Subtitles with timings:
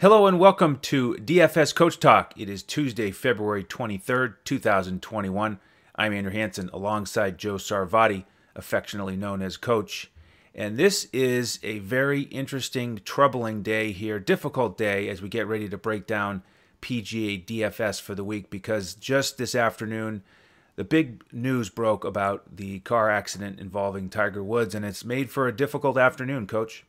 [0.00, 2.32] Hello and welcome to DFS Coach Talk.
[2.34, 5.60] It is Tuesday, February 23rd, 2021.
[5.94, 8.24] I'm Andrew Hanson alongside Joe Sarvadi,
[8.56, 10.10] affectionately known as Coach.
[10.54, 15.68] And this is a very interesting, troubling day here, difficult day as we get ready
[15.68, 16.44] to break down
[16.80, 20.22] PGA DFS for the week because just this afternoon,
[20.76, 25.46] the big news broke about the car accident involving Tiger Woods, and it's made for
[25.46, 26.86] a difficult afternoon, Coach.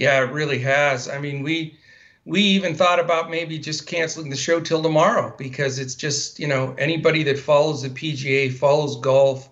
[0.00, 1.10] Yeah, it really has.
[1.10, 1.76] I mean, we
[2.24, 6.48] we even thought about maybe just canceling the show till tomorrow because it's just you
[6.48, 9.50] know anybody that follows the PGA follows golf.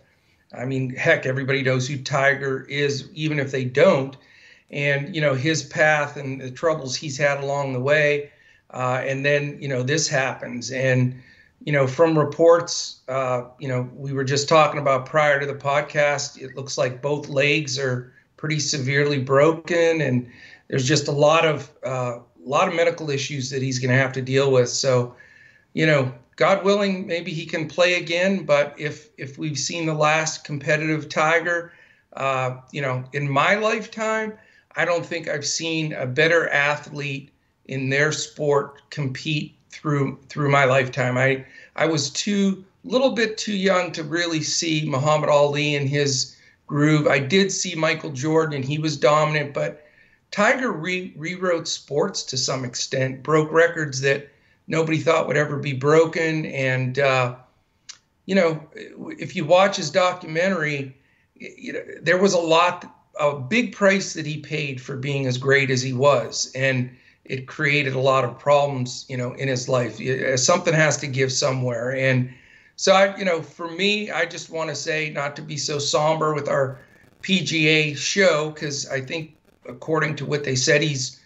[0.56, 4.16] I mean, heck, everybody knows who Tiger is, even if they don't.
[4.70, 8.30] And you know his path and the troubles he's had along the way,
[8.70, 11.14] uh, and then you know this happens, and
[11.62, 15.54] you know from reports, uh, you know we were just talking about prior to the
[15.54, 20.30] podcast, it looks like both legs are pretty severely broken, and
[20.68, 24.02] there's just a lot of uh, a lot of medical issues that he's going to
[24.02, 24.70] have to deal with.
[24.70, 25.14] So,
[25.74, 28.44] you know, God willing, maybe he can play again.
[28.44, 31.72] But if if we've seen the last competitive Tiger,
[32.14, 34.32] uh, you know, in my lifetime,
[34.76, 37.30] I don't think I've seen a better athlete
[37.66, 41.18] in their sport compete through through my lifetime.
[41.18, 41.44] I
[41.76, 46.36] I was too little bit too young to really see Muhammad Ali in his
[46.68, 47.08] groove.
[47.08, 49.84] I did see Michael Jordan and he was dominant, but
[50.30, 54.28] Tiger re- rewrote sports to some extent, broke records that
[54.68, 56.46] nobody thought would ever be broken.
[56.46, 57.34] And, uh,
[58.26, 60.94] you know, if you watch his documentary,
[61.34, 62.84] you know, there was a lot,
[63.18, 66.52] a big price that he paid for being as great as he was.
[66.54, 66.90] And
[67.24, 69.98] it created a lot of problems, you know, in his life.
[70.38, 71.94] Something has to give somewhere.
[71.96, 72.30] And
[72.78, 75.80] so, I, you know, for me, I just want to say not to be so
[75.80, 76.78] somber with our
[77.22, 81.20] PGA show because I think according to what they said, he's,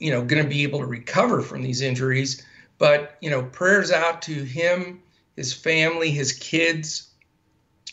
[0.00, 2.44] you know, going to be able to recover from these injuries.
[2.78, 5.00] But, you know, prayers out to him,
[5.36, 7.10] his family, his kids.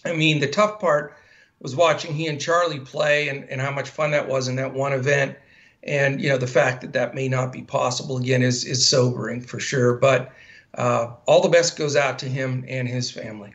[0.04, 1.16] I mean, the tough part
[1.60, 4.74] was watching he and Charlie play and, and how much fun that was in that
[4.74, 5.38] one event.
[5.84, 9.42] And, you know, the fact that that may not be possible again is, is sobering
[9.42, 9.94] for sure.
[9.94, 10.32] But
[10.76, 13.54] uh, all the best goes out to him and his family.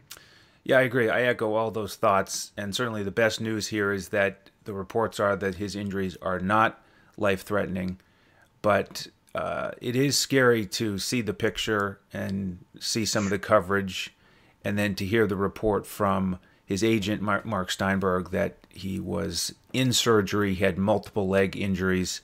[0.64, 1.08] Yeah, I agree.
[1.08, 2.52] I echo all those thoughts.
[2.56, 6.38] And certainly the best news here is that the reports are that his injuries are
[6.38, 6.82] not
[7.16, 7.98] life threatening,
[8.62, 14.14] but uh, it is scary to see the picture and see some of the coverage,
[14.64, 19.92] and then to hear the report from his agent, Mark Steinberg, that he was in
[19.92, 22.20] surgery, he had multiple leg injuries.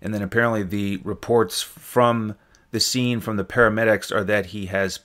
[0.00, 2.36] And then apparently the reports from
[2.70, 5.00] the scene from the paramedics are that he has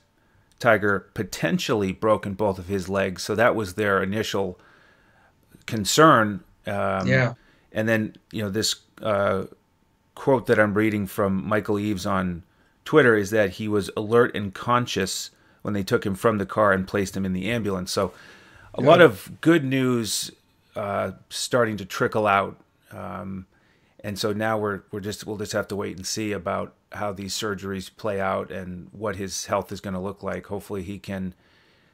[0.59, 3.24] Tiger potentially broken both of his legs.
[3.24, 4.59] So that was their initial
[5.66, 7.34] concern um, yeah.
[7.72, 9.46] And then, you know, this uh,
[10.16, 12.44] quote that I'm reading from Michael Eaves on
[12.85, 15.31] Twitter is that he was alert and conscious
[15.62, 17.91] when they took him from the car and placed him in the ambulance.
[17.91, 18.13] So,
[18.75, 20.31] a lot of good news
[20.75, 22.57] uh, starting to trickle out.
[22.91, 23.45] Um,
[24.03, 27.13] and so now we're we're just we'll just have to wait and see about how
[27.13, 30.47] these surgeries play out and what his health is going to look like.
[30.47, 31.33] Hopefully, he can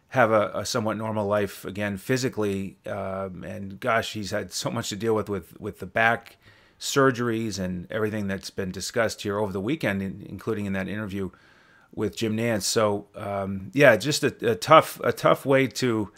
[0.09, 2.77] have a, a, somewhat normal life again physically.
[2.87, 6.37] Um, and gosh, he's had so much to deal with with with the back
[6.79, 11.29] surgeries and everything that's been discussed here over the weekend, in, including in that interview
[11.93, 12.63] with Jim Nantz.
[12.63, 16.11] So um, yeah, just a, a, tough a tough way to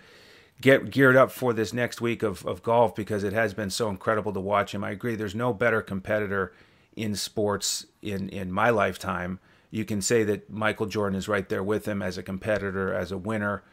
[0.62, 3.90] get geared up for this next week of, of golf because it has been so
[3.90, 4.84] incredible to watch him.
[4.84, 5.16] I agree.
[5.16, 6.54] There's no better competitor
[6.96, 9.40] in sports in in my lifetime.
[9.70, 13.12] You can say that Michael Jordan is right there with him as a competitor, as
[13.12, 13.64] a winner.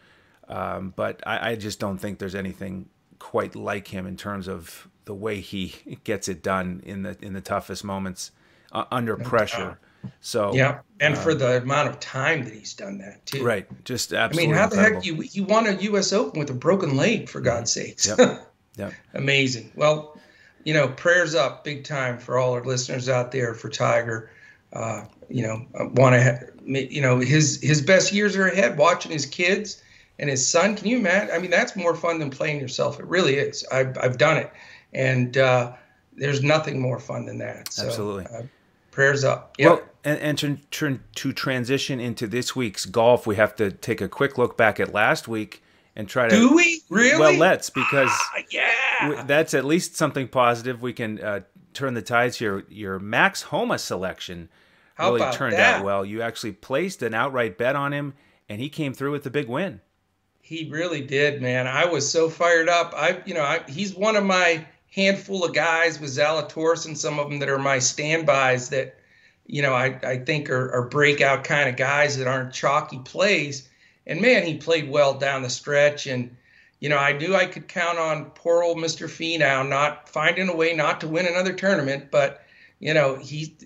[0.48, 2.88] Um, but I, I, just don't think there's anything
[3.18, 7.34] quite like him in terms of the way he gets it done in the in
[7.34, 8.30] the toughest moments
[8.72, 9.78] uh, under pressure.
[10.20, 13.44] So yeah, and uh, for the amount of time that he's done that too.
[13.44, 14.44] Right, just absolutely.
[14.44, 15.00] I mean, how incredible.
[15.00, 16.12] the heck you you won a U.S.
[16.12, 18.08] Open with a broken leg for God's sakes?
[18.08, 18.48] Yep.
[18.76, 18.92] yep.
[19.14, 19.72] Amazing.
[19.74, 20.18] Well,
[20.64, 24.30] you know, prayers up big time for all our listeners out there for Tiger.
[24.72, 28.76] Uh, you know, want to, you know, his his best years are ahead.
[28.76, 29.82] Watching his kids
[30.18, 30.76] and his son.
[30.76, 31.34] Can you imagine?
[31.34, 32.98] I mean, that's more fun than playing yourself.
[32.98, 33.64] It really is.
[33.70, 34.50] I've, I've done it.
[34.92, 35.72] And uh,
[36.16, 37.72] there's nothing more fun than that.
[37.72, 38.26] So, Absolutely.
[38.26, 38.42] Uh,
[38.90, 39.54] prayers up.
[39.58, 39.70] Yep.
[39.70, 44.00] Well, and, and to, to, to transition into this week's golf, we have to take
[44.00, 45.62] a quick look back at last week
[45.96, 46.34] and try to.
[46.34, 47.18] Do we really?
[47.18, 50.80] Well, let's because ah, yeah, that's at least something positive.
[50.80, 51.40] We can uh,
[51.74, 52.64] turn the tides here.
[52.68, 54.48] Your Max Homa selection
[54.94, 55.80] How really turned that?
[55.80, 56.04] out well.
[56.04, 58.14] You actually placed an outright bet on him,
[58.48, 59.80] and he came through with the big win.
[60.40, 61.66] He really did, man.
[61.66, 62.94] I was so fired up.
[62.96, 67.18] I, you know, I, he's one of my handful of guys with Zalatoris and some
[67.18, 68.96] of them that are my standbys that
[69.48, 73.68] you know, I, I think are, are breakout kind of guys that aren't chalky plays.
[74.06, 76.06] And man, he played well down the stretch.
[76.06, 76.36] And,
[76.80, 79.08] you know, I knew I could count on poor old Mr.
[79.08, 82.44] Finau not finding a way not to win another tournament, but
[82.80, 83.56] you know, he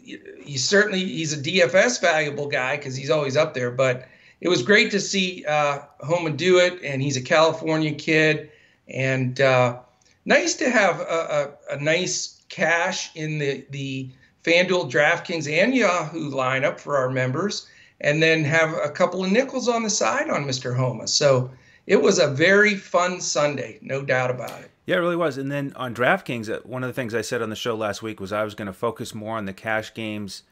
[0.42, 3.70] he's certainly he's a DFS valuable guy because he's always up there.
[3.70, 4.08] But
[4.40, 8.50] it was great to see uh, Homa do it, and he's a California kid,
[8.88, 9.80] and uh,
[10.24, 14.10] nice to have a, a, a, nice cash in the the
[14.44, 17.68] FanDuel, DraftKings, and Yahoo lineup for our members,
[18.00, 20.76] and then have a couple of nickels on the side on Mr.
[20.76, 21.06] Homa.
[21.06, 21.50] So
[21.86, 24.70] it was a very fun Sunday, no doubt about it.
[24.86, 25.38] Yeah, it really was.
[25.38, 28.02] And then on DraftKings, uh, one of the things I said on the show last
[28.02, 30.42] week was I was going to focus more on the cash games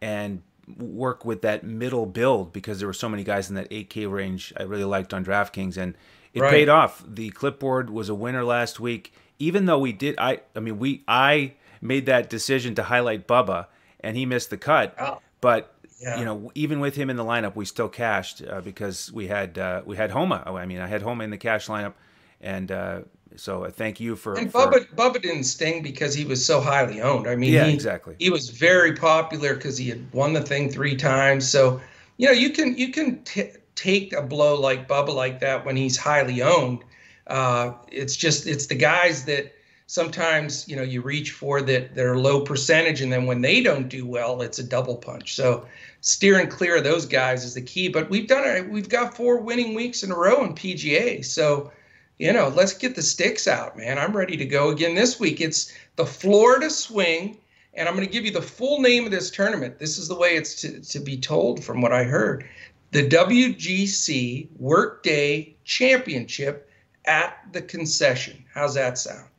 [0.00, 0.42] and
[0.78, 4.52] work with that middle build because there were so many guys in that 8K range
[4.56, 5.96] I really liked on DraftKings and
[6.32, 6.50] it right.
[6.50, 7.02] paid off.
[7.04, 11.02] The clipboard was a winner last week even though we did I I mean we
[11.08, 13.66] I made that decision to highlight Bubba
[14.00, 14.94] and he missed the cut.
[14.98, 15.20] Oh.
[15.40, 16.18] But yeah.
[16.18, 19.58] you know, even with him in the lineup, we still cashed uh, because we had
[19.58, 20.42] uh, we had Homa.
[20.46, 21.94] I mean, I had Homa in the cash lineup,
[22.40, 23.00] and uh,
[23.36, 24.34] so uh, thank you for.
[24.34, 24.66] And for...
[24.66, 27.26] Bubba, Bubba didn't sting because he was so highly owned.
[27.26, 28.16] I mean, yeah, he, exactly.
[28.18, 31.48] He was very popular because he had won the thing three times.
[31.48, 31.80] So
[32.16, 35.76] you know, you can you can t- take a blow like Bubba like that when
[35.76, 36.84] he's highly owned.
[37.26, 39.54] Uh, it's just it's the guys that
[39.90, 43.88] sometimes you know you reach for that are low percentage, and then when they don't
[43.88, 45.34] do well, it's a double punch.
[45.34, 45.66] So
[46.00, 47.88] steering clear of those guys is the key.
[47.88, 48.70] But we've done it.
[48.70, 51.24] We've got four winning weeks in a row in PGA.
[51.24, 51.72] So
[52.20, 53.98] you know, let's get the sticks out, man.
[53.98, 55.40] I'm ready to go again this week.
[55.40, 57.38] It's the Florida Swing,
[57.74, 59.80] and I'm going to give you the full name of this tournament.
[59.80, 62.46] This is the way it's to, to be told from what I heard.
[62.92, 66.70] The WGC Workday Championship
[67.06, 68.44] at the concession.
[68.52, 69.29] How's that sound?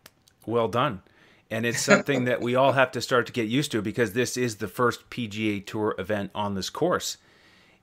[0.45, 1.01] Well done.
[1.49, 4.37] And it's something that we all have to start to get used to because this
[4.37, 7.17] is the first PGA Tour event on this course.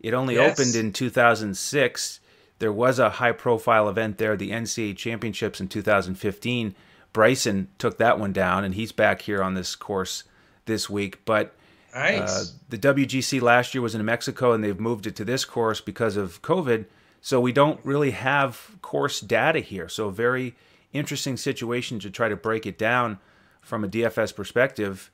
[0.01, 0.59] It only yes.
[0.59, 2.21] opened in 2006
[2.59, 6.75] there was a high profile event there, the NCAA Championships in 2015.
[7.13, 10.25] Bryson took that one down, and he's back here on this course
[10.67, 11.25] this week.
[11.25, 11.55] But
[11.95, 12.21] nice.
[12.21, 15.81] uh, the WGC last year was in Mexico, and they've moved it to this course
[15.81, 16.87] because of COVID.
[17.21, 19.89] So we don't really have course data here.
[19.89, 20.55] So, very
[20.93, 23.19] interesting situation to try to break it down
[23.61, 25.11] from a DFS perspective.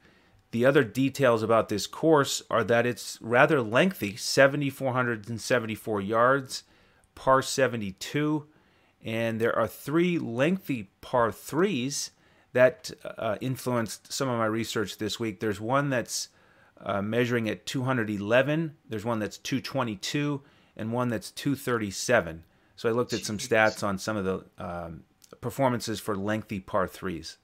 [0.53, 6.63] The other details about this course are that it's rather lengthy 7,474 yards
[7.15, 8.47] par 72,
[9.03, 12.13] and there are three lengthy par threes
[12.53, 15.41] that uh, influenced some of my research this week.
[15.41, 16.29] There's one that's
[16.81, 20.41] uh, measuring at 211, there's one that's 222,
[20.77, 22.45] and one that's 237.
[22.77, 25.05] So I looked at some stats on some of the um,
[25.45, 27.37] performances for lengthy par threes.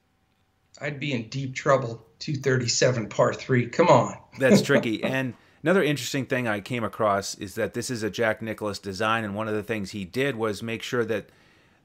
[0.80, 2.06] I'd be in deep trouble.
[2.20, 3.66] 237 par three.
[3.68, 4.16] Come on.
[4.38, 5.04] That's tricky.
[5.04, 9.24] And Another interesting thing I came across is that this is a Jack Nicklaus design,
[9.24, 11.28] and one of the things he did was make sure that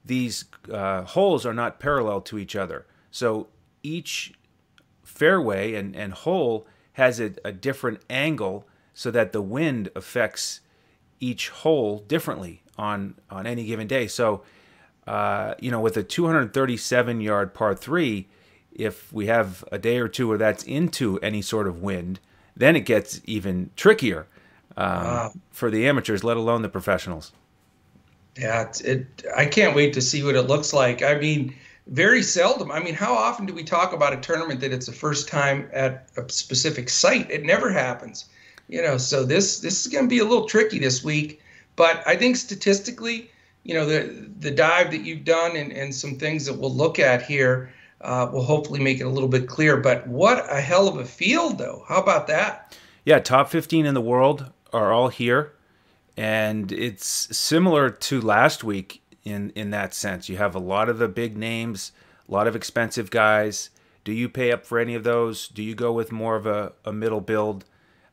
[0.02, 2.86] these uh, holes are not parallel to each other.
[3.10, 3.48] So
[3.82, 4.32] each
[5.04, 10.60] fairway and, and hole has a, a different angle so that the wind affects
[11.20, 14.06] each hole differently on, on any given day.
[14.06, 14.42] So,
[15.06, 18.28] uh, you know, with a 237 yard par three,
[18.72, 22.20] if we have a day or two where that's into any sort of wind,
[22.56, 24.26] then it gets even trickier
[24.76, 25.32] um, wow.
[25.50, 27.32] for the amateurs, let alone the professionals.
[28.36, 29.24] Yeah, it.
[29.34, 31.02] I can't wait to see what it looks like.
[31.02, 31.54] I mean,
[31.86, 32.70] very seldom.
[32.70, 35.68] I mean, how often do we talk about a tournament that it's the first time
[35.72, 37.30] at a specific site?
[37.30, 38.26] It never happens.
[38.68, 41.40] You know, so this this is going to be a little tricky this week.
[41.76, 43.30] But I think statistically,
[43.66, 46.98] you know, the the dive that you've done and, and some things that we'll look
[46.98, 49.76] at here uh, will hopefully make it a little bit clear.
[49.76, 51.84] But what a hell of a field, though.
[51.88, 52.76] How about that?
[53.04, 55.52] Yeah, top 15 in the world are all here.
[56.16, 60.28] And it's similar to last week in, in that sense.
[60.28, 61.92] You have a lot of the big names,
[62.28, 63.70] a lot of expensive guys.
[64.04, 65.48] Do you pay up for any of those?
[65.48, 67.64] Do you go with more of a, a middle build?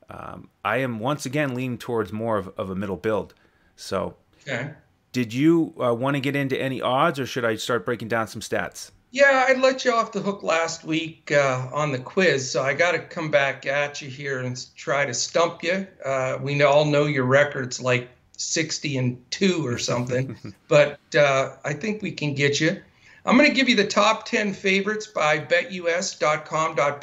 [0.09, 3.33] Um, I am once again leaning towards more of, of a middle build.
[3.75, 4.71] So, okay.
[5.13, 8.27] Did you uh, want to get into any odds or should I start breaking down
[8.27, 8.91] some stats?
[9.11, 12.73] Yeah, I let you off the hook last week uh, on the quiz, so I
[12.73, 15.85] got to come back at you here and try to stump you.
[16.03, 20.35] Uh, we all know your record's like 60 and 2 or something,
[20.67, 22.81] but uh, I think we can get you.
[23.23, 26.93] I'm going to give you the top 10 favorites by betus.com.pa.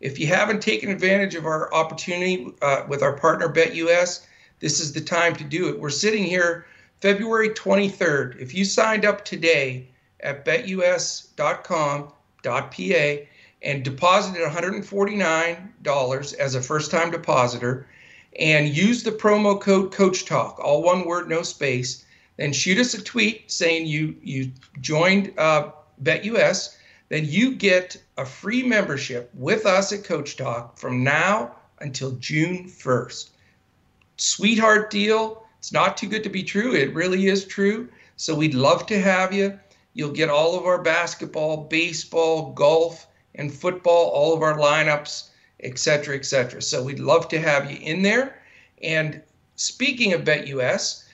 [0.00, 4.26] If you haven't taken advantage of our opportunity uh, with our partner BetUS,
[4.58, 5.78] this is the time to do it.
[5.78, 6.66] We're sitting here
[7.02, 8.40] February 23rd.
[8.40, 9.88] If you signed up today,
[10.20, 12.06] at betus.com.pa
[13.62, 17.88] and deposited $149 as a first time depositor
[18.38, 22.04] and use the promo code coach talk all one word no space
[22.36, 25.70] then shoot us a tweet saying you you joined uh,
[26.02, 26.76] betus
[27.08, 32.64] then you get a free membership with us at coach talk from now until june
[32.64, 33.30] 1st
[34.16, 38.54] sweetheart deal it's not too good to be true it really is true so we'd
[38.54, 39.58] love to have you
[39.94, 45.30] you'll get all of our basketball baseball golf and football all of our lineups
[45.62, 46.60] et cetera, et cetera.
[46.60, 48.42] So we'd love to have you in there.
[48.82, 49.22] And
[49.56, 51.04] speaking of BetUS,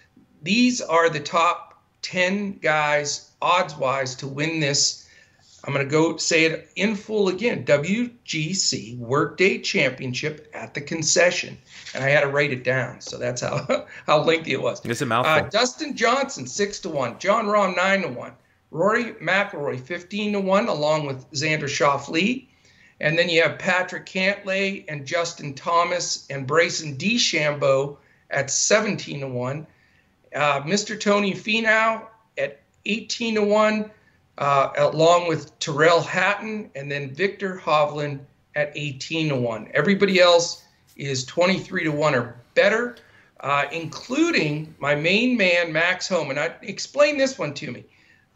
[0.43, 5.08] these are the top 10 guys odds wise to win this.
[5.65, 11.59] I'm going to go say it in full again WGC Workday Championship at the concession.
[11.95, 13.01] And I had to write it down.
[13.01, 14.85] So that's how, how lengthy it was.
[14.85, 15.33] It's a mouthful.
[15.33, 17.19] Uh, Dustin Johnson, 6 to 1.
[17.19, 18.33] Jon Rahm, 9 to 1.
[18.71, 22.47] Rory McIlroy, 15 to 1, along with Xander Schauffele.
[23.01, 27.97] And then you have Patrick Cantlay and Justin Thomas and Bryson DeChambeau
[28.31, 29.67] at 17 to 1.
[30.35, 31.01] Uh, Mr.
[31.01, 33.91] Tony Finau at 18 to 1,
[34.39, 38.21] uh, along with Tyrrell Hatton and then Viktor Hovland
[38.55, 39.71] at 18 to 1.
[39.75, 40.65] Everybody else
[40.97, 42.97] is 23 to 1 or better,
[43.41, 46.35] uh, including my main man, Max Homa.
[46.35, 47.85] I explain this one to me.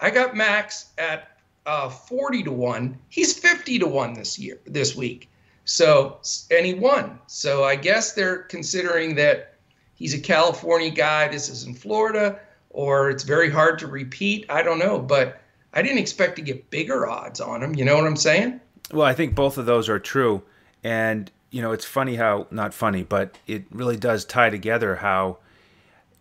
[0.01, 2.99] I got Max at uh, 40 to 1.
[3.09, 5.29] He's 50 to 1 this year, this week.
[5.65, 6.19] So,
[6.51, 7.21] and he won.
[7.29, 9.55] So I guess they're considering that
[9.95, 11.29] he's a California guy.
[11.29, 12.41] This is in Florida,
[12.71, 14.47] or it's very hard to repeat.
[14.49, 14.99] I don't know.
[14.99, 15.42] But
[15.73, 17.75] I didn't expect to get bigger odds on him.
[17.75, 18.61] You know what I'm saying?
[18.93, 20.43] Well, I think both of those are true.
[20.85, 25.39] And, you know, it's funny how, not funny, but it really does tie together how,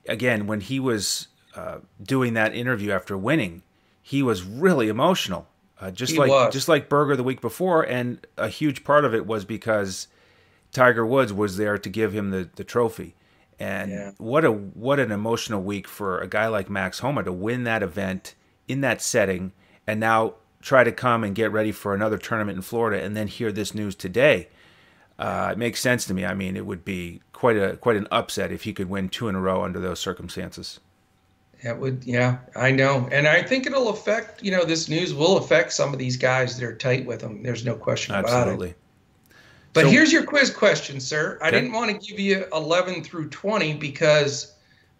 [0.07, 3.63] again, when he was uh, doing that interview after winning,
[4.01, 5.47] he was really emotional,
[5.79, 6.53] uh, just he like was.
[6.53, 10.07] just like Berger the week before, and a huge part of it was because
[10.71, 13.15] Tiger Woods was there to give him the, the trophy.
[13.59, 14.11] And yeah.
[14.17, 17.83] what a what an emotional week for a guy like Max Homa to win that
[17.83, 18.33] event
[18.67, 19.51] in that setting,
[19.87, 23.27] and now try to come and get ready for another tournament in Florida, and then
[23.27, 24.47] hear this news today.
[25.17, 26.25] Uh, it makes sense to me.
[26.25, 29.27] I mean, it would be quite a quite an upset if he could win two
[29.27, 30.79] in a row under those circumstances.
[31.63, 34.43] That would, yeah, I know, and I think it'll affect.
[34.43, 37.43] You know, this news will affect some of these guys that are tight with them.
[37.43, 38.37] There's no question Absolutely.
[38.37, 38.51] about it.
[38.51, 38.75] Absolutely.
[39.73, 41.37] But so, here's your quiz question, sir.
[41.41, 44.53] I didn't want to give you 11 through 20 because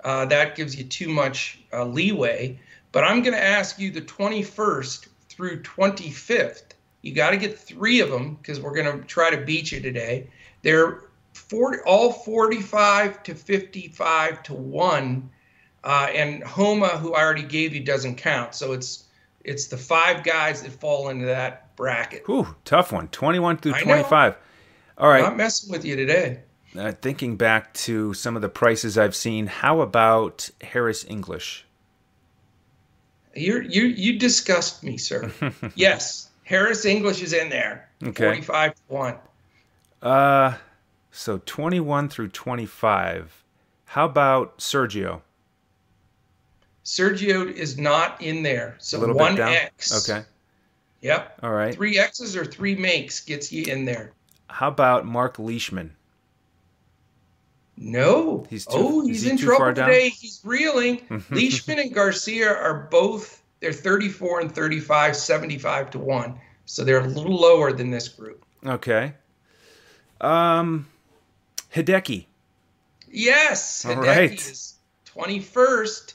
[0.04, 2.60] uh, that gives you too much uh, leeway.
[2.92, 6.64] But I'm going to ask you the 21st through 25th.
[7.02, 9.80] You got to get three of them because we're going to try to beat you
[9.80, 10.30] today.
[10.62, 15.30] They're 40, all 45 to 55 to one
[15.84, 18.54] uh, and Homa, who I already gave you, doesn't count.
[18.56, 19.06] So it's
[19.44, 22.24] it's the five guys that fall into that bracket.
[22.30, 23.08] Ooh, tough one.
[23.08, 24.36] 21 through 25.
[24.98, 25.18] All right.
[25.18, 26.42] I'm not messing with you today.
[26.78, 31.66] Uh, thinking back to some of the prices I've seen, how about Harris English?
[33.36, 35.32] You you you disgust me, sir.
[35.76, 37.90] yes, Harris English is in there.
[38.04, 38.26] Okay.
[38.26, 39.16] 45 to 1.
[40.02, 40.54] Uh
[41.12, 43.44] so 21 through 25.
[43.86, 45.22] How about Sergio?
[46.84, 48.76] Sergio is not in there.
[48.80, 50.10] So one X.
[50.10, 50.26] Okay.
[51.02, 51.40] Yep.
[51.44, 51.74] All right.
[51.76, 54.14] Three X's or three makes gets you in there.
[54.48, 55.96] How about Mark Leishman?
[57.78, 58.46] No.
[58.50, 60.10] He's too, oh, he's he in trouble today.
[60.10, 61.24] He's reeling.
[61.32, 66.40] Leishman and Garcia are both they're 34 and 35, 75 to 1.
[66.66, 68.44] So they're a little lower than this group.
[68.66, 69.14] Okay.
[70.20, 70.88] Um
[71.74, 72.26] Hideki.
[73.10, 74.34] Yes, Hideki right.
[74.34, 74.76] is
[75.16, 76.14] 21st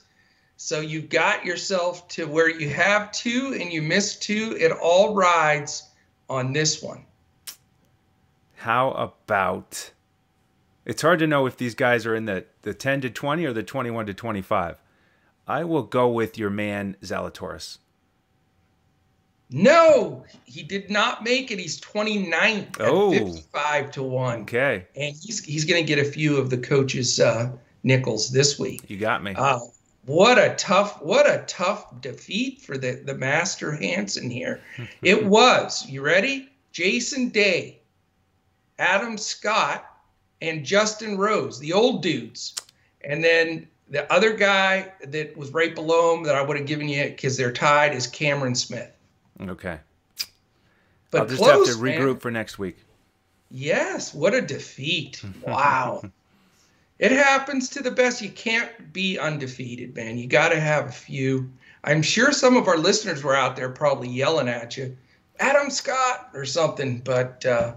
[0.56, 4.56] so you got yourself to where you have two and you miss two.
[4.58, 5.88] It all rides
[6.30, 7.04] on this one.
[8.54, 9.90] How about?
[10.86, 13.52] It's hard to know if these guys are in the, the 10 to 20 or
[13.52, 14.80] the 21 to 25.
[15.48, 17.78] I will go with your man Zalatoris.
[19.50, 21.58] No, he did not make it.
[21.58, 23.12] He's 29th oh.
[23.12, 24.40] 55 to 1.
[24.42, 24.86] Okay.
[24.96, 27.52] And he's he's going to get a few of the coaches' uh,
[27.84, 28.82] nickels this week.
[28.88, 29.34] You got me.
[29.36, 29.60] Uh,
[30.06, 34.60] what a tough what a tough defeat for the the master Hansen here.
[35.02, 35.86] it was.
[35.88, 36.48] You ready?
[36.72, 37.78] Jason Day,
[38.80, 39.95] Adam Scott,
[40.40, 42.54] and Justin Rose, the old dudes.
[43.02, 46.88] And then the other guy that was right below him that I would have given
[46.88, 48.90] you because they're tied is Cameron Smith.
[49.40, 49.78] Okay.
[51.10, 52.18] But I'll just close, have to regroup man.
[52.18, 52.78] for next week.
[53.50, 55.22] Yes, what a defeat.
[55.46, 56.02] Wow.
[56.98, 58.22] It happens to the best.
[58.22, 60.16] You can't be undefeated, man.
[60.16, 61.50] You got to have a few.
[61.84, 64.96] I'm sure some of our listeners were out there probably yelling at you
[65.38, 67.00] Adam Scott or something.
[67.00, 67.74] But uh,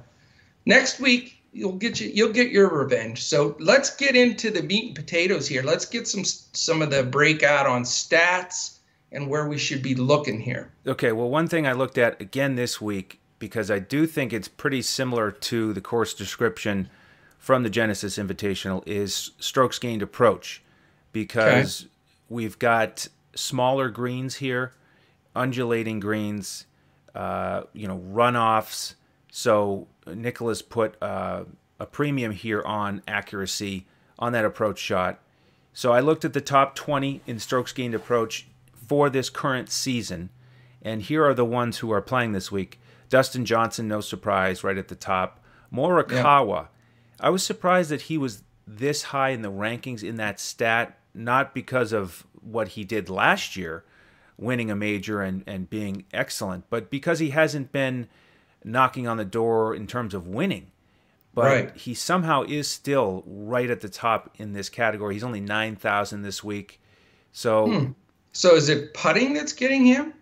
[0.66, 3.24] next week you'll get you you'll get your revenge.
[3.24, 5.64] So let's get into the meat and potatoes here.
[5.64, 8.78] Let's get some some of the breakout on stats
[9.12, 10.72] and where we should be looking here.
[10.86, 14.48] Okay, well one thing I looked at again this week because I do think it's
[14.48, 16.90] pretty similar to the course description
[17.38, 20.62] from the Genesis Invitational is strokes gained approach
[21.14, 21.92] because okay.
[22.28, 24.74] we've got smaller greens here,
[25.36, 26.66] undulating greens,
[27.16, 28.96] uh, you know, runoffs.
[29.32, 31.44] So Nicklaus put uh,
[31.80, 33.86] a premium here on accuracy
[34.18, 35.20] on that approach shot.
[35.74, 38.48] So I looked at the top 20 in strokes gained approach
[38.88, 40.30] for this current season,
[40.82, 42.80] and here are the ones who are playing this week.
[43.10, 45.40] Dustin Johnson, no surprise, right at the top.
[45.74, 46.68] Morikawa, yeah.
[47.20, 51.54] I was surprised that he was this high in the rankings in that stat, not
[51.54, 53.84] because of what he did last year,
[54.38, 58.08] winning a major and, and being excellent, but because he hasn't been
[58.64, 60.72] knocking on the door in terms of winning.
[61.34, 61.76] But right.
[61.76, 65.14] he somehow is still right at the top in this category.
[65.14, 66.82] He's only 9,000 this week.
[67.32, 67.68] So.
[67.68, 67.92] Hmm.
[68.32, 70.14] So is it putting that's getting him?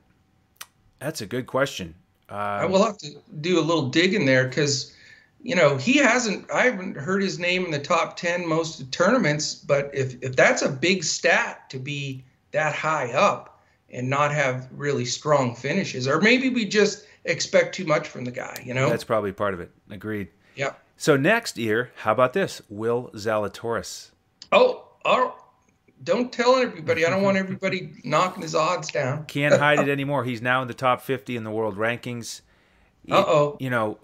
[1.00, 1.94] That's a good question.
[2.30, 4.94] Uh, I will have to do a little digging there because
[5.42, 6.50] you know, he hasn't.
[6.52, 9.56] I haven't heard his name in the top ten most tournaments.
[9.56, 14.68] But if if that's a big stat to be that high up and not have
[14.72, 18.62] really strong finishes, or maybe we just expect too much from the guy.
[18.66, 19.72] You know, that's probably part of it.
[19.90, 20.30] Agreed.
[20.56, 20.74] Yeah.
[20.98, 22.62] So next year, how about this?
[22.70, 24.12] Will Zalatoris.
[24.52, 25.36] Oh, oh,
[26.04, 27.06] don't tell everybody.
[27.06, 29.26] I don't want everybody knocking his odds down.
[29.26, 30.24] Can't hide it anymore.
[30.24, 32.42] He's now in the top 50 in the world rankings.
[33.10, 33.58] Uh oh.
[33.60, 34.00] You know,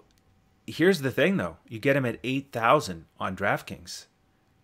[0.66, 4.06] here's the thing though you get him at 8000 on draftkings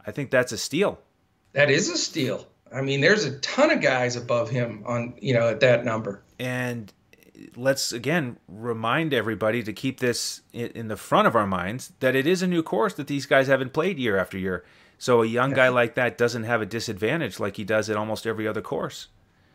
[0.06, 0.98] i think that's a steal
[1.52, 5.34] that is a steal i mean there's a ton of guys above him on you
[5.34, 6.92] know at that number and
[7.56, 12.26] let's again remind everybody to keep this in the front of our minds that it
[12.26, 14.64] is a new course that these guys haven't played year after year
[14.98, 18.26] so a young guy like that doesn't have a disadvantage like he does at almost
[18.26, 19.08] every other course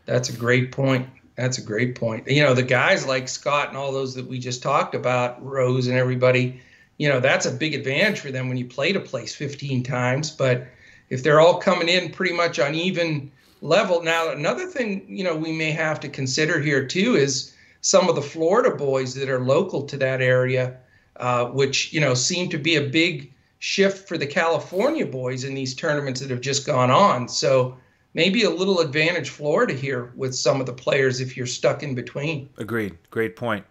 [0.05, 2.27] that's a great point that's a great point.
[2.27, 5.87] You know, the guys like Scott and all those that we just talked about, Rose
[5.87, 6.61] and everybody,
[6.97, 10.31] you know, that's a big advantage for them when you play to place 15 times.
[10.31, 10.67] But
[11.09, 15.35] if they're all coming in pretty much on even level, now another thing, you know,
[15.35, 17.53] we may have to consider here too is
[17.85, 20.75] some of the Florida boys that are local to that area,
[21.17, 25.53] uh, which, you know, seem to be a big shift for the California boys in
[25.53, 27.27] these tournaments that have just gone on.
[27.27, 27.77] So,
[28.15, 31.93] maybe a little advantage Florida here with some of the players if you're stuck in
[31.93, 32.49] between.
[32.57, 32.97] Agreed.
[33.11, 33.63] Great point.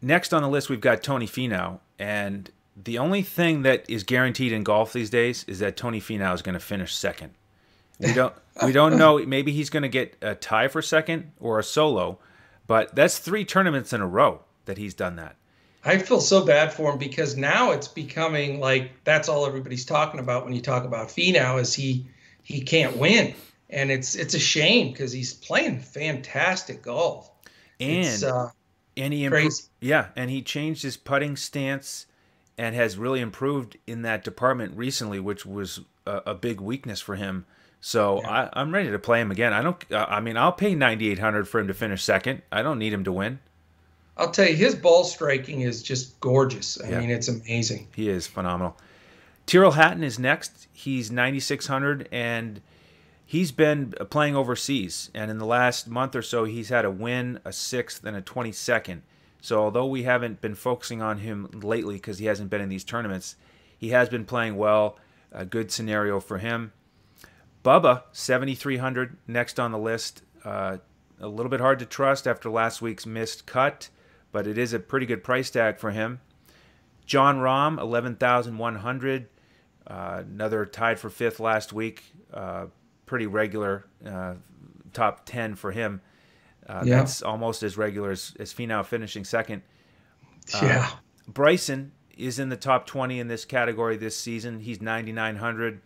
[0.00, 1.80] Next on the list, we've got Tony Finau.
[1.98, 2.48] And
[2.80, 6.42] the only thing that is guaranteed in golf these days is that Tony Finau is
[6.42, 7.34] going to finish second.
[7.98, 8.34] We don't
[8.64, 9.18] we don't know.
[9.18, 12.20] Maybe he's going to get a tie for second or a solo,
[12.66, 15.36] but that's three tournaments in a row that he's done that.
[15.84, 20.18] I feel so bad for him because now it's becoming like that's all everybody's talking
[20.18, 22.06] about when you talk about Finau is he
[22.42, 23.34] he can't win
[23.70, 27.30] and it's it's a shame because he's playing fantastic golf.
[27.80, 28.48] And uh,
[28.96, 32.06] and he improved, yeah, and he changed his putting stance
[32.56, 37.16] and has really improved in that department recently, which was a, a big weakness for
[37.16, 37.44] him.
[37.80, 38.48] So yeah.
[38.52, 39.52] I, am ready to play him again.
[39.52, 39.92] I don't.
[39.92, 42.42] Uh, I mean, I'll pay 9,800 for him to finish second.
[42.50, 43.38] I don't need him to win.
[44.16, 46.80] I'll tell you, his ball striking is just gorgeous.
[46.80, 47.00] I yeah.
[47.00, 47.88] mean, it's amazing.
[47.94, 48.76] He is phenomenal.
[49.44, 50.66] Tyrrell Hatton is next.
[50.72, 52.60] He's 9,600 and
[53.24, 57.40] he's been playing overseas, and in the last month or so, he's had a win,
[57.44, 59.02] a sixth, and a 22nd.
[59.40, 62.84] So although we haven't been focusing on him lately because he hasn't been in these
[62.84, 63.36] tournaments,
[63.76, 64.98] he has been playing well.
[65.32, 66.72] A good scenario for him.
[67.66, 70.22] Bubba, 7,300 next on the list.
[70.44, 70.76] Uh,
[71.18, 73.88] a little bit hard to trust after last week's missed cut,
[74.30, 76.20] but it is a pretty good price tag for him.
[77.06, 79.28] Jon Rahm, 11,100.
[79.84, 82.04] Uh, another tied for fifth last week.
[82.32, 82.66] Uh,
[83.04, 84.34] pretty regular uh,
[84.92, 86.00] top 10 for him.
[86.68, 86.98] Uh, yeah.
[86.98, 89.62] That's almost as regular as, as Finau finishing second.
[90.54, 90.90] Uh, yeah.
[91.26, 94.60] Bryson is in the top 20 in this category this season.
[94.60, 95.80] He's 9,900.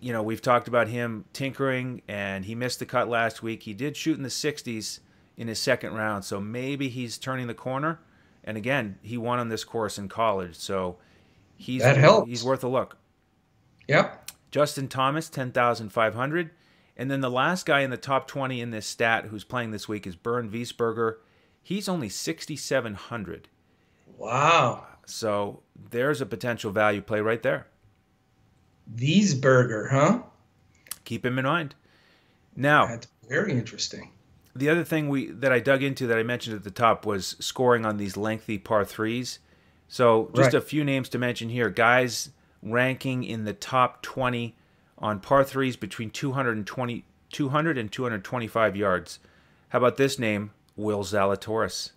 [0.00, 3.62] You know, we've talked about him tinkering, and he missed the cut last week.
[3.62, 5.00] He did shoot in the 60s
[5.36, 8.00] in his second round, so maybe he's turning the corner.
[8.44, 10.98] And again, he won on this course in college, so
[11.56, 12.28] he's that helps.
[12.28, 12.96] he's worth a look.
[13.88, 14.30] Yep.
[14.50, 16.50] Justin Thomas, 10,500.
[16.96, 19.88] And then the last guy in the top 20 in this stat who's playing this
[19.88, 21.16] week is Bernd Wiesberger.
[21.62, 23.48] He's only 6,700.
[24.18, 24.86] Wow.
[25.06, 27.66] So there's a potential value play right there.
[28.94, 30.22] Wiesberger, huh?
[31.04, 31.74] Keep him in mind.
[32.56, 34.10] Now, that's very interesting.
[34.54, 37.36] the other thing we that I dug into that I mentioned at the top was
[37.40, 39.38] scoring on these lengthy par threes.
[39.88, 40.54] So just Right.
[40.54, 42.30] a few names to mention here: guys
[42.62, 44.54] ranking in the top 20
[44.98, 49.18] on par threes between 220, 200 and 225 yards.
[49.70, 51.92] How about this name, Will Zalatoris?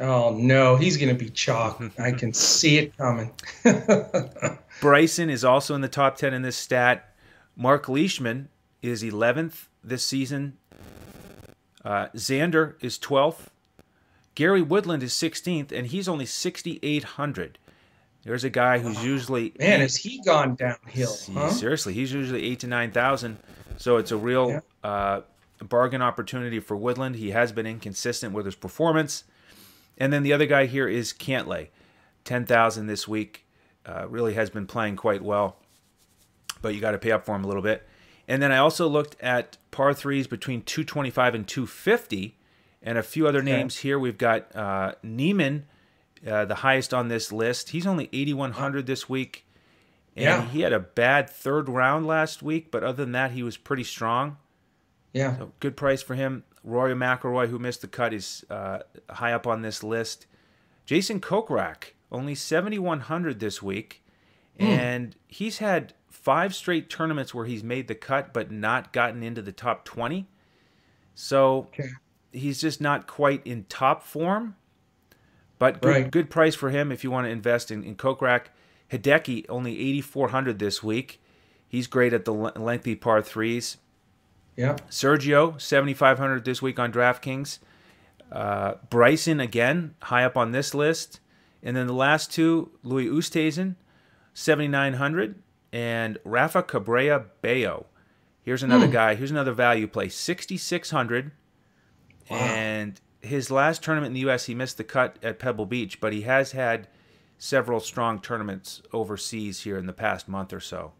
[0.00, 1.82] Oh no, he's going to be chalk.
[1.98, 3.30] I can see it coming.
[4.80, 7.14] Bryson is also in the top 10 in this stat.
[7.56, 8.48] Mark Leishman
[8.82, 10.56] is 11th this season.
[11.84, 13.48] Uh, Xander is 12th.
[14.34, 17.58] Gary Woodland is 16th, and he's only 6,800.
[18.22, 21.14] There's a guy who's usually Man, has he gone downhill?
[21.34, 21.50] Huh?
[21.50, 23.38] Seriously, he's usually eight to nine thousand,
[23.78, 24.60] so it's a real Yeah.
[24.88, 25.20] uh,
[25.64, 27.16] bargain opportunity for Woodland.
[27.16, 29.24] He has been inconsistent with his performance,
[30.00, 31.68] and then the other guy here is Cantlay,
[32.24, 33.46] ten thousand this week.
[33.86, 35.56] Uh, really has been playing quite well,
[36.62, 37.86] but you got to pay up for him a little bit.
[38.26, 42.36] And then I also looked at par threes between two twenty five and two fifty,
[42.82, 43.52] and a few other Okay.
[43.52, 43.98] names here.
[43.98, 45.66] We've got uh, Niemann.
[46.26, 47.70] Uh, the highest on this list.
[47.70, 49.46] He's only 8,100 this week.
[50.14, 50.44] And Yeah.
[50.50, 53.84] he had a bad third round last week, but other than that, he was pretty
[53.84, 54.36] strong.
[55.14, 55.38] Yeah.
[55.38, 56.44] So good price for him.
[56.62, 60.26] Rory McIlroy, who missed the cut, is uh, high up on this list.
[60.86, 64.02] Jason Kokrak, only 7,100 this week.
[64.58, 69.40] And he's had five straight tournaments where he's made the cut but not gotten into
[69.40, 70.28] the top 20.
[71.14, 71.88] So Okay.
[72.30, 74.56] he's just not quite in top form.
[75.58, 76.10] But good, Right.
[76.10, 78.46] good price for him if you want to invest in, in Kokrak.
[78.90, 81.22] Hideki, only 8,400 this week.
[81.66, 83.78] He's great at the le- lengthy par threes.
[84.60, 84.76] Yeah.
[84.90, 87.60] Sergio, 7,500 this week on DraftKings.
[88.30, 91.18] Uh, Bryson, again, high up on this list.
[91.62, 93.76] And then the last two, Louis Oosthuizen,
[94.34, 95.42] 7,900.
[95.72, 97.86] And Rafa Cabrera Bello.
[98.42, 99.14] Here's another guy.
[99.14, 101.32] Here's another value play, 6,600.
[102.30, 102.36] Wow.
[102.36, 106.12] And his last tournament in the U.S., he missed the cut at Pebble Beach, but
[106.12, 106.86] he has had
[107.38, 110.92] several strong tournaments overseas here in the past month or so.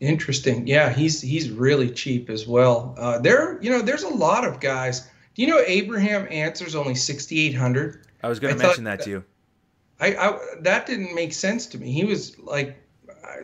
[0.00, 0.66] Interesting.
[0.66, 2.94] Yeah, he's he's really cheap as well.
[2.96, 5.00] Uh, there, you know, there's a lot of guys.
[5.34, 8.06] Do you know Abraham Ancer's only 6,800?
[8.22, 9.24] I was going to mention that to you.
[10.00, 11.90] I, I that didn't make sense to me.
[11.90, 12.76] He was like,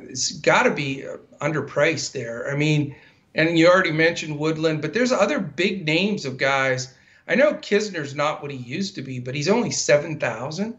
[0.02, 2.50] it's got to be uh, underpriced there.
[2.50, 2.94] I mean,
[3.34, 6.94] and you already mentioned Woodland, but there's other big names of guys.
[7.26, 10.78] I know Kisner's not what he used to be, but he's only seven thousand.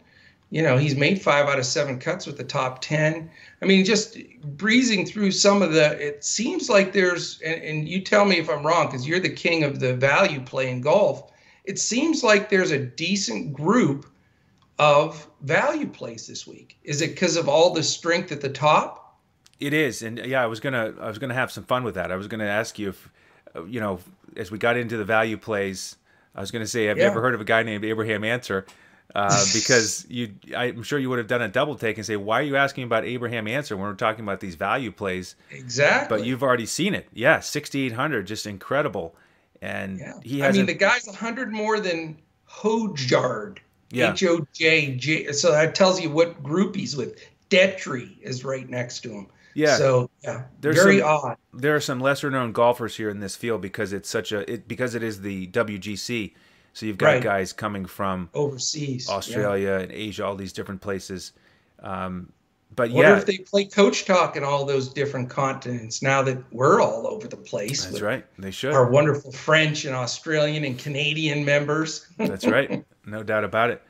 [0.51, 3.29] You know, he's made five out of seven cuts with the top ten.
[3.61, 5.99] I mean, just breezing through some of the.
[5.99, 9.29] It seems like there's, and, and you tell me if I'm wrong, because you're the
[9.29, 11.31] king of the value play in golf.
[11.65, 14.05] It seems like there's a decent group
[14.79, 16.77] of value plays this week?
[16.83, 19.17] Is it because of all the strength at the top?
[19.59, 22.11] It is, and yeah, I was gonna I was gonna have some fun with that.
[22.11, 23.09] I was gonna ask you if,
[23.55, 23.99] uh, you know,
[24.35, 25.95] as we got into the value plays,
[26.35, 28.65] I was gonna say, have you ever heard of a guy named Abraham Ancer?
[29.13, 32.39] Uh, because you, I'm sure you would have done a double take and say, why
[32.39, 35.35] are you asking about Abraham Ancer when we're talking about these value plays?
[35.51, 36.17] Exactly.
[36.17, 37.07] But you've already seen it.
[37.13, 39.15] Yeah, 6,800, just incredible.
[39.61, 40.13] And yeah.
[40.23, 42.17] he I mean, the guy's 100 more than
[42.49, 43.59] Hojgaard.
[43.91, 44.11] Yeah.
[44.11, 45.31] H O J J.
[45.31, 47.19] So that tells you what group he's with.
[47.49, 49.27] Detry is right next to him.
[49.53, 49.77] Yeah.
[49.77, 51.37] So yeah, There's very some- odd.
[51.53, 54.67] there are some lesser known golfers here in this field because it's such a it
[54.67, 56.33] because it is the WGC.
[56.75, 57.23] So you've got Right.
[57.23, 59.07] guys coming from Overseas.
[59.09, 59.15] Yeah.
[59.15, 61.31] Australia and Asia, all these different places.
[61.81, 62.33] Um,
[62.75, 66.37] but Wonder yeah, if they play coach talk in all those different continents now that
[66.51, 68.25] we're all over the place that's right.
[68.37, 68.73] They should.
[68.73, 72.05] our wonderful French and Australian and Canadian members.
[72.17, 72.83] That's right.
[73.05, 73.81] No doubt about it.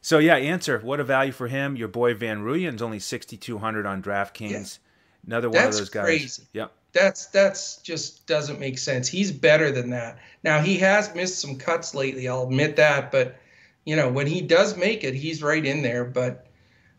[0.00, 0.78] So yeah, Ancer.
[0.78, 1.76] What a value for him.
[1.76, 4.78] Your boy Van Rooyen's only sixty two hundred on DraftKings.
[5.26, 6.04] Another one That's of those guys.
[6.04, 6.42] crazy.
[6.52, 6.72] Yep.
[6.92, 9.08] that's that's just doesn't make sense.
[9.08, 10.18] He's better than that.
[10.42, 13.36] Now he has missed some cuts lately, I'll admit that, but
[13.84, 16.46] you know, when he does make it, he's right in there, but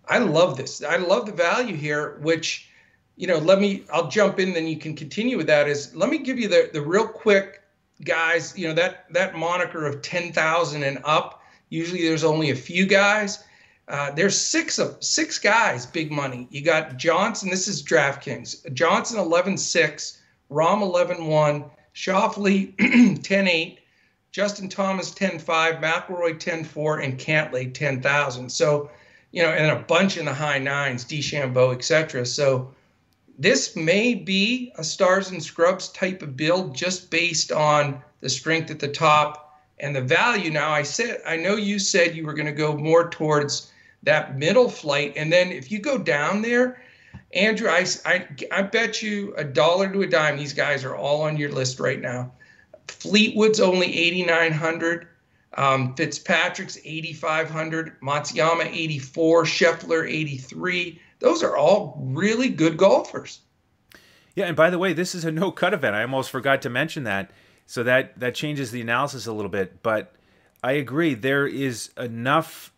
[0.08, 0.84] I love this.
[0.84, 2.68] I love the value here which
[3.18, 6.10] you know, let me I'll jump in then you can continue with that is let
[6.10, 7.62] me give you the the real quick
[8.04, 12.86] guys, you know, that that moniker of 10,000 and up, usually there's only a few
[12.86, 13.44] guys.
[13.88, 16.48] Uh, there's six of six guys, big money.
[16.50, 17.50] You got Johnson.
[17.50, 18.72] This is DraftKings.
[18.74, 20.18] Johnson 11-6,
[20.50, 23.78] Rahm 11-1, Schauffele 10-8,
[24.32, 28.50] Justin Thomas 10-5, McIlroy 10-4, and Cantlay 10,000.
[28.50, 28.90] So,
[29.32, 32.26] you know, and a bunch in the high nines, DeChambeau, etc.
[32.26, 32.74] So,
[33.38, 38.70] this may be a stars and scrubs type of build just based on the strength
[38.70, 39.51] at the top
[39.82, 40.52] and the value.
[40.52, 43.72] Now, I said, I know you said you were going to go more towards
[44.04, 45.14] that middle flight.
[45.16, 46.82] And then if you go down there,
[47.34, 51.24] Andrew, I, I, I bet you a dollar to a dime, these guys are all
[51.24, 52.32] on your list right now.
[52.88, 55.08] Fleetwood's only 8,900.
[55.56, 58.00] Um, Fitzpatrick's 8,500.
[58.02, 59.44] Matsuyama 84.
[59.44, 61.02] Scheffler 83.
[61.20, 63.42] Those are all really good golfers.
[64.36, 65.96] Yeah, and by the way, this is a no cut event.
[65.96, 67.32] I almost forgot to mention that.
[67.72, 70.14] So that that changes the analysis a little bit, but
[70.62, 72.74] I agree there is enough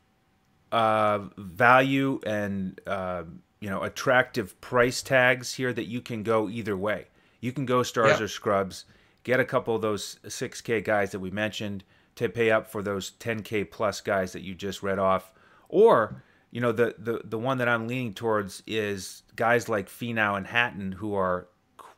[0.72, 3.24] uh, value and uh,
[3.60, 7.08] you know attractive price tags here that you can go either way.
[7.42, 8.86] You can go stars or scrubs,
[9.24, 13.14] get a couple of those 6K guys that we mentioned to pay up for those
[13.20, 15.34] 10K plus guys that you just read off,
[15.70, 20.38] or you know the the the one that I'm leaning towards is guys like Finau
[20.38, 21.48] and Hatton who are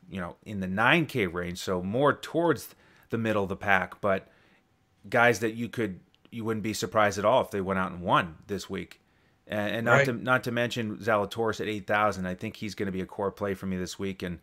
[0.10, 2.74] you know in the 9K range, so more towards
[3.10, 4.28] the middle of the pack, but
[5.10, 6.00] guys that you could
[6.32, 9.02] you wouldn't be surprised at all if they went out and won this week.
[9.48, 10.06] And, and not right.
[10.06, 12.26] to not to mention Zalatoris at eight thousand.
[12.26, 14.24] I think he's going to be a core play for me this week.
[14.24, 14.39] And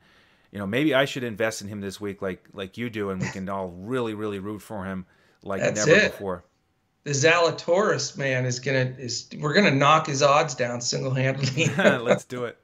[0.53, 3.20] you know maybe I should invest in him this week, like like you do, and
[3.20, 5.07] we can all really really root for him
[5.42, 6.12] like That's never it.
[6.12, 6.44] before.
[7.05, 11.66] The Zalatoris man is gonna is we're gonna knock his odds down single handedly.
[11.77, 12.57] Let's do it.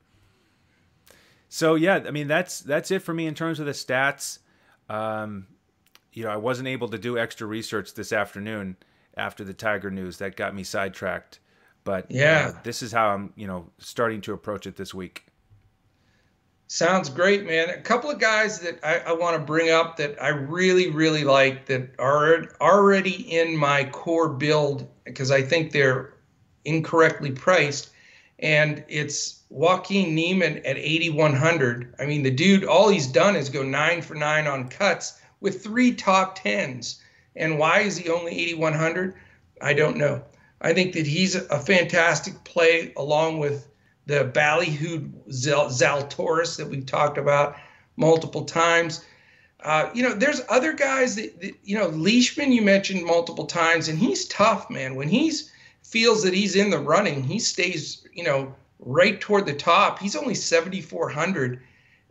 [1.49, 4.39] So yeah, I mean that's that's it for me in terms of the stats.
[4.89, 5.49] Um,
[6.19, 8.77] you know, I wasn't able to do extra research this afternoon
[9.17, 10.19] after the Tiger news.
[10.19, 11.39] That got me sidetracked.
[11.85, 15.27] But yeah, uh, this is how I'm, you know, starting to approach it this week.
[16.67, 17.71] Sounds great, man.
[17.71, 21.23] A couple of guys that I, I want to bring up that I really, really
[21.23, 26.15] like that are already in my core build because I think they're
[26.65, 27.91] incorrectly priced.
[28.41, 31.95] And it's Joaquin Niemann at 8,100.
[32.01, 35.63] I mean, the dude, all he's done is go nine for nine on cuts with
[35.63, 37.03] three top tens.
[37.37, 39.15] And why is he only 8,100?
[39.61, 40.23] I don't know.
[40.61, 43.69] I think that he's a fantastic play along with
[44.07, 47.57] the ballyhooed Zal- Zalatoris that we've talked about
[47.97, 49.05] multiple times.
[49.63, 53.89] Uh, you know, there's other guys that, that, you know, Leishman you mentioned multiple times,
[53.89, 54.95] and he's tough, man.
[54.95, 59.55] When he's feels that he's in the running, he stays, you know, right toward the
[59.55, 59.99] top.
[59.99, 61.61] He's only 7,400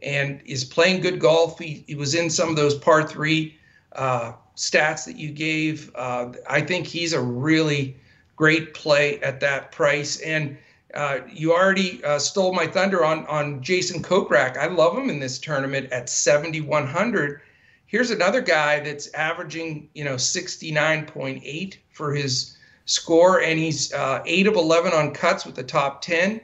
[0.02, 1.60] and is playing good golf.
[1.60, 3.58] He, he was in some of those par three
[3.94, 5.92] uh, stats that you gave.
[5.96, 7.96] Uh, I think he's a really
[8.36, 10.20] great play at that price.
[10.22, 10.58] And
[10.94, 14.58] uh, you already uh, stole my thunder on on Jason Kokrak.
[14.58, 17.42] I love him in this tournament at 7,100.
[17.88, 24.48] Here's another guy that's averaging, you know, 69.8 for his score, and he's uh, eight
[24.48, 26.42] of 11 on cuts with the top 10,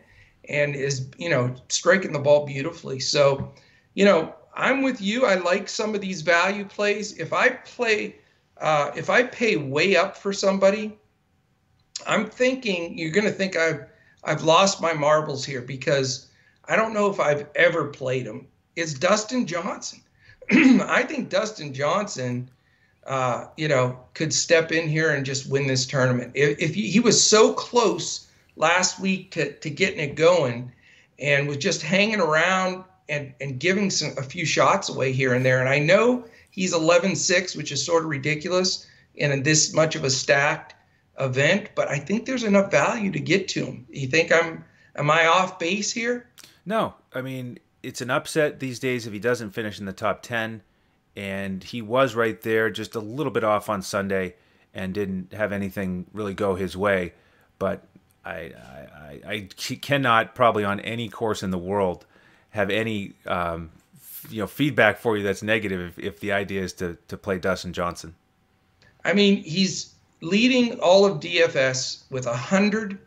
[0.49, 2.99] and is, you know, striking the ball beautifully.
[2.99, 3.53] So,
[3.93, 5.25] you know, I'm with you.
[5.25, 7.17] I like some of these value plays.
[7.17, 8.17] If I play,
[8.57, 10.97] uh, if I pay way up for somebody,
[12.05, 13.85] I'm thinking you're going to think I've
[14.23, 16.29] I've lost my marbles here because
[16.65, 18.47] I don't know if I've ever played him.
[18.75, 20.01] It's Dustin Johnson.
[20.51, 22.49] I think Dustin Johnson,
[23.05, 26.31] uh, you know, could step in here and just win this tournament.
[26.35, 30.71] If, if he, he was so close last week to, to getting it going
[31.19, 35.45] and was just hanging around and, and giving some, a few shots away here and
[35.45, 35.59] there.
[35.59, 40.03] And I know he's 11 6, which is sort of ridiculous in this much of
[40.03, 40.75] a stacked
[41.19, 43.85] event, but I think there's enough value to get to him.
[43.89, 44.63] You think I'm
[44.95, 46.27] am I off base here?
[46.65, 50.21] No, I mean it's an upset these days if he doesn't finish in the top
[50.21, 50.61] ten,
[51.15, 54.35] and he was right there, just a little bit off on Sunday,
[54.73, 57.13] and didn't have anything really go his way.
[57.59, 57.85] But
[58.25, 59.49] I I, I,
[59.81, 62.05] cannot probably on any course in the world
[62.51, 63.71] have any um,
[64.29, 67.39] you know feedback for you that's negative if, if the idea is to to play
[67.39, 68.15] Dustin Johnson.
[69.05, 72.97] I mean, he's leading all of DFS with 100.5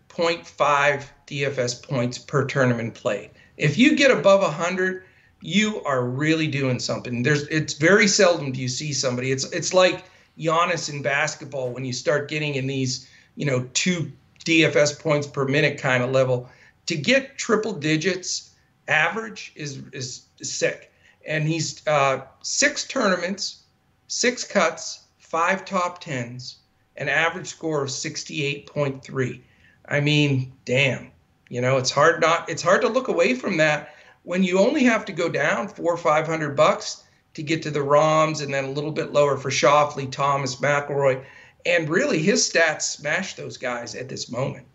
[1.27, 3.31] DFS points per tournament played.
[3.57, 5.03] If you get above 100,
[5.41, 7.23] you are really doing something.
[7.23, 9.33] There's it's very seldom do you see somebody.
[9.33, 10.05] It's it's like
[10.39, 14.13] Giannis in basketball when you start getting in these, you know, two
[14.47, 16.49] DFS points per minute kind of level.
[16.87, 18.53] To get triple digits
[18.89, 20.93] average is is, sick.
[21.27, 23.63] And he's uh, six tournaments,
[24.07, 26.59] six cuts, five top tens,
[26.97, 29.41] an average score of 68.3.
[29.89, 31.11] I mean, damn.
[31.49, 34.85] You know, it's hard not it's hard to look away from that when you only
[34.85, 37.05] have to go down four or five hundred bucks
[37.35, 41.25] to get to the Rahms and then a little bit lower for Schauffele, Thomas, McIlroy.
[41.67, 44.67] And really his stats smash those guys at this moment.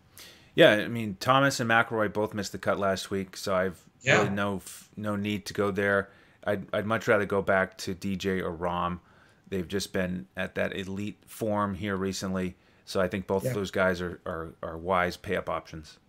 [0.55, 4.17] Yeah, I mean Thomas and McIlroy both missed the cut last week, so I've yeah.
[4.17, 4.61] really no
[4.97, 6.09] no need to go there.
[6.43, 8.99] I'd, I'd much rather go back to DJ or Rahm.
[9.47, 12.55] They've just been at that elite form here recently.
[12.85, 13.51] So I think both yeah.
[13.51, 15.99] of those guys are, are, are wise pay up options.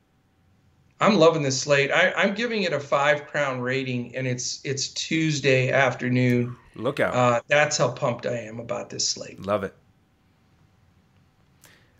[1.01, 1.91] I'm loving this slate.
[1.91, 6.57] I, I'm giving it a five crown rating, and it's it's Tuesday afternoon.
[6.77, 7.15] Look out!
[7.15, 9.45] Uh, that's how pumped I am about this slate.
[9.45, 9.75] Love it.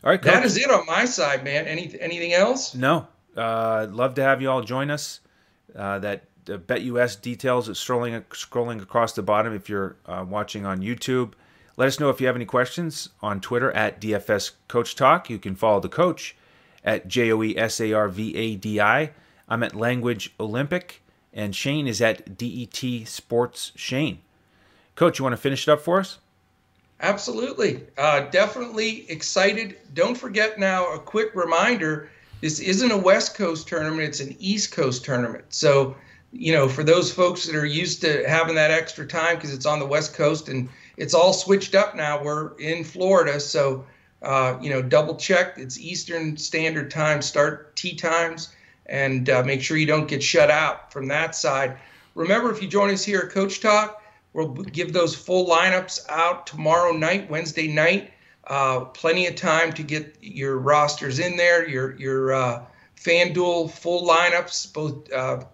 [0.05, 1.67] All right, that is it on my side, man.
[1.67, 2.75] Any anything else?
[2.75, 3.07] No.
[3.37, 5.21] Uh, love to have you all join us.
[5.77, 10.67] Uh, that uh, BetUS details is scrolling scrolling across the bottom if you're uh, watching
[10.67, 11.33] on YouTube.
[11.77, 15.31] Let us know if you have any questions on Twitter at DFS Coach Talk.
[15.31, 16.37] You can follow the coach
[16.85, 19.13] at J O E S A R V A D I.
[19.49, 24.21] I'm at Language Olympic, and Shane is at DET Sports Shane.
[24.95, 26.19] Coach, you want to finish it up for us?
[27.03, 27.83] Absolutely.
[27.99, 29.77] Uh, definitely excited.
[29.93, 32.09] Don't forget now a quick reminder
[32.41, 35.45] this isn't a West Coast tournament, it's an East Coast tournament.
[35.49, 35.97] So,
[36.33, 39.67] you know, for those folks that are used to having that extra time because it's
[39.67, 43.41] on the West Coast and it's all switched up now, we're in Florida.
[43.41, 43.85] So,
[44.23, 45.59] uh, you know, double check.
[45.59, 48.55] It's Eastern Standard Time start tee times,
[48.87, 51.79] and uh, make sure you don't get shut out from that side.
[52.15, 54.02] Remember, if you join us here at Coach Talk,
[54.33, 58.13] we'll give those full lineups out tomorrow night, Wednesday night.
[58.47, 62.65] Uh, plenty of time to get your rosters in there, your your uh,
[62.97, 65.45] FanDuel full lineups, both uh,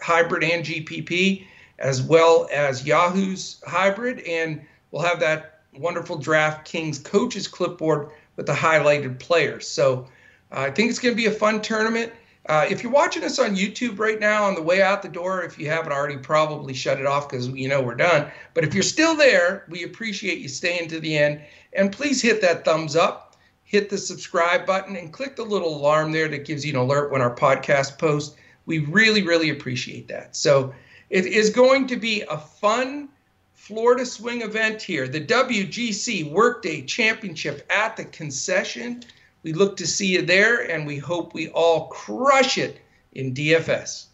[0.00, 1.46] hybrid and GPP,
[1.78, 8.52] as well as Yahoo's hybrid, and we'll have that wonderful DraftKings coaches clipboard with the
[8.52, 9.66] highlighted players.
[9.66, 10.06] So
[10.50, 12.12] uh, I think it's going to be a fun tournament.
[12.46, 15.44] Uh, if you're watching us on YouTube right now on the way out the door,
[15.44, 18.30] if you haven't already, probably shut it off because you know we're done.
[18.52, 21.40] But if you're still there, we appreciate you staying to the end.
[21.72, 26.10] And please hit that thumbs up, hit the subscribe button, and click the little alarm
[26.10, 28.36] there that gives you an alert when our podcast posts.
[28.66, 30.34] We really, really appreciate that.
[30.34, 30.74] So
[31.10, 33.08] it is going to be a fun
[33.54, 39.04] Florida Swing event here, the WGC Workday Championship at the concession.
[39.42, 42.80] We look to see you there, and we hope we all crush it
[43.12, 44.06] in DFS.